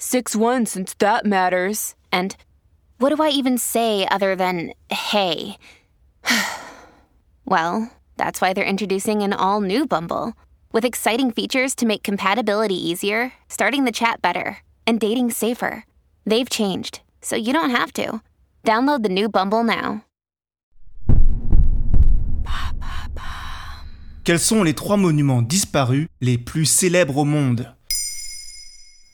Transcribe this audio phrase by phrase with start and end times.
[0.00, 1.94] 6 1 since that matters.
[2.10, 2.34] And
[2.98, 5.58] what do I even say other than hey?
[7.44, 10.32] well, that's why they're introducing an all new Bumble
[10.72, 15.84] with exciting features to make compatibility easier, starting the chat better, and dating safer.
[16.24, 18.22] They've changed, so you don't have to.
[18.64, 20.04] Download the new Bumble now.
[24.24, 27.74] Quels sont les trois monuments disparus les plus célèbres au monde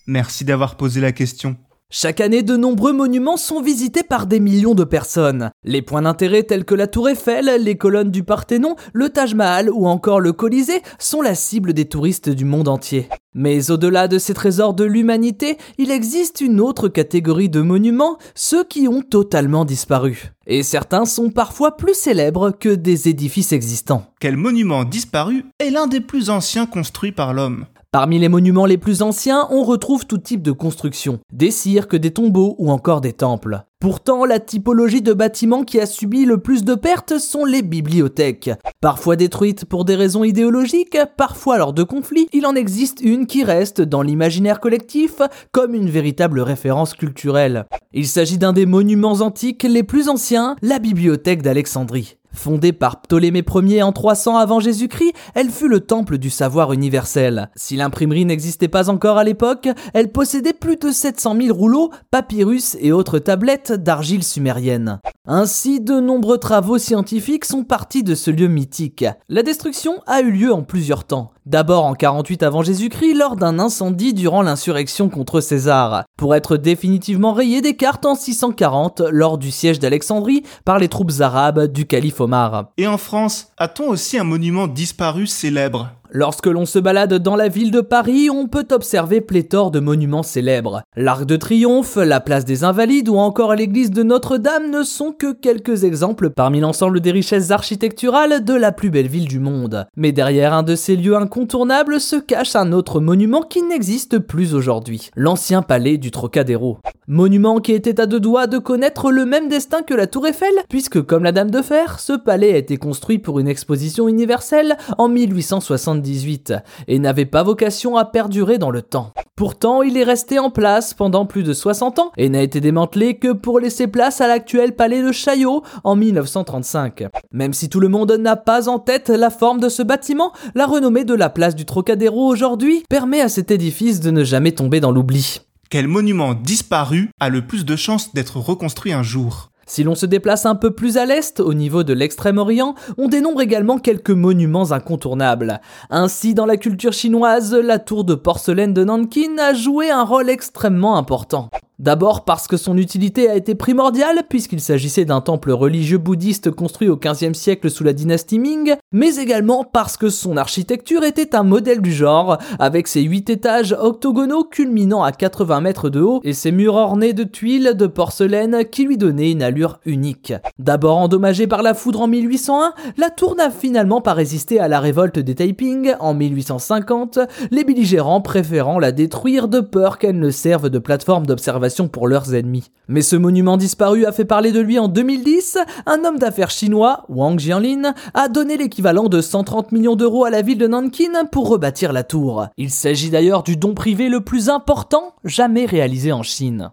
[0.07, 1.57] Merci d'avoir posé la question.
[1.89, 5.51] Chaque année, de nombreux monuments sont visités par des millions de personnes.
[5.63, 9.71] Les points d'intérêt tels que la Tour Eiffel, les colonnes du Parthénon, le Taj Mahal
[9.71, 13.09] ou encore le Colisée sont la cible des touristes du monde entier.
[13.35, 18.65] Mais au-delà de ces trésors de l'humanité, il existe une autre catégorie de monuments, ceux
[18.65, 20.33] qui ont totalement disparu.
[20.49, 24.11] Et certains sont parfois plus célèbres que des édifices existants.
[24.19, 27.67] Quel monument disparu est l'un des plus anciens construits par l'homme?
[27.93, 32.11] Parmi les monuments les plus anciens, on retrouve tout type de constructions, des cirques, des
[32.11, 33.65] tombeaux ou encore des temples.
[33.79, 38.51] Pourtant, la typologie de bâtiments qui a subi le plus de pertes sont les bibliothèques.
[38.81, 43.45] Parfois détruites pour des raisons idéologiques, parfois lors de conflits, il en existe une qui
[43.45, 47.67] reste dans l'imaginaire collectif comme une véritable référence culturelle.
[47.93, 52.17] Il s'agit d'un des monuments antiques les plus anciens, la bibliothèque d'Alexandrie.
[52.37, 57.51] Fondée par Ptolémée Ier en 300 avant Jésus-Christ, elle fut le temple du savoir universel.
[57.57, 62.77] Si l'imprimerie n'existait pas encore à l'époque, elle possédait plus de 700 000 rouleaux, papyrus
[62.81, 65.01] et autres tablettes d'argile sumérienne.
[65.29, 69.05] Ainsi, de nombreux travaux scientifiques sont partis de ce lieu mythique.
[69.29, 71.33] La destruction a eu lieu en plusieurs temps.
[71.47, 77.33] D'abord en 48 avant Jésus-Christ lors d'un incendie durant l'insurrection contre César, pour être définitivement
[77.33, 82.21] rayé des cartes en 640 lors du siège d'Alexandrie par les troupes arabes du calife
[82.21, 82.71] Omar.
[82.77, 85.91] Et en France, a-t-on aussi un monument disparu célèbre?
[86.19, 90.23] Lorsque l'on se balade dans la ville de Paris, on peut observer pléthore de monuments
[90.23, 90.81] célèbres.
[90.97, 95.35] L'Arc de Triomphe, la place des Invalides ou encore l'église de Notre-Dame ne sont que
[95.35, 99.89] quelques exemples parmi l'ensemble des richesses architecturales de la plus belle ville du monde.
[99.95, 104.55] Mais derrière un de ces lieux incontournables se cache un autre monument qui n'existe plus
[104.55, 106.79] aujourd'hui, l'ancien palais du Trocadéro.
[107.09, 110.53] Monument qui était à deux doigts de connaître le même destin que la Tour Eiffel,
[110.69, 114.77] puisque comme la Dame de Fer, ce palais a été construit pour une exposition universelle
[114.99, 116.55] en 1878
[116.89, 119.13] et n'avait pas vocation à perdurer dans le temps.
[119.37, 123.19] Pourtant, il est resté en place pendant plus de 60 ans et n'a été démantelé
[123.19, 127.05] que pour laisser place à l'actuel palais de Chaillot en 1935.
[127.31, 130.67] Même si tout le monde n'a pas en tête la forme de ce bâtiment, la
[130.67, 134.81] renommée de la place du Trocadéro aujourd'hui permet à cet édifice de ne jamais tomber
[134.81, 135.46] dans l'oubli.
[135.69, 140.07] Quel monument disparu a le plus de chances d'être reconstruit un jour si l'on se
[140.07, 144.71] déplace un peu plus à l'est, au niveau de l'extrême-orient, on dénombre également quelques monuments
[144.71, 145.61] incontournables.
[145.91, 150.31] Ainsi, dans la culture chinoise, la tour de porcelaine de Nankin a joué un rôle
[150.31, 151.51] extrêmement important.
[151.79, 156.89] D'abord parce que son utilité a été primordiale puisqu'il s'agissait d'un temple religieux bouddhiste construit
[156.89, 161.43] au XVe siècle sous la dynastie Ming, mais également parce que son architecture était un
[161.43, 166.33] modèle du genre, avec ses 8 étages octogonaux culminant à 80 mètres de haut et
[166.33, 170.33] ses murs ornés de tuiles de porcelaine qui lui donnaient une allure unique.
[170.59, 174.81] D'abord endommagée par la foudre en 1801, la tour n'a finalement pas résisté à la
[174.81, 177.19] révolte des Taiping en 1850,
[177.51, 182.35] les belligérants préférant la détruire de peur qu'elle ne serve de plateforme d'observation pour leurs
[182.35, 182.71] ennemis.
[182.89, 185.59] Mais ce monument disparu a fait parler de lui en 2010.
[185.87, 190.43] Un homme d'affaires chinois, Wang Jianlin, a donné l'équivalent de 130 millions d'euros à la
[190.43, 192.47] ville de Nankin pour rebâtir la tour.
[192.57, 196.71] Il s'agit d'ailleurs du don privé le plus important jamais réalisé en Chine.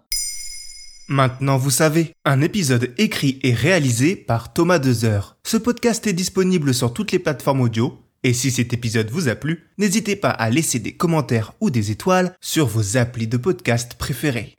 [1.08, 5.36] Maintenant vous savez, un épisode écrit et réalisé par Thomas Dezer.
[5.44, 9.34] Ce podcast est disponible sur toutes les plateformes audio, et si cet épisode vous a
[9.34, 13.96] plu, n'hésitez pas à laisser des commentaires ou des étoiles sur vos applis de podcast
[13.98, 14.56] préférés.